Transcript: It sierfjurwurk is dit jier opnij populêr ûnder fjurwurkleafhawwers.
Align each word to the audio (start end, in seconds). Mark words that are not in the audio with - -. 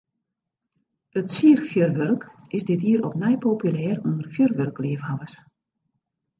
It 1.21 1.27
sierfjurwurk 1.33 2.23
is 2.59 2.67
dit 2.71 2.81
jier 2.89 3.01
opnij 3.11 3.37
populêr 3.47 3.97
ûnder 4.09 4.29
fjurwurkleafhawwers. 4.33 5.35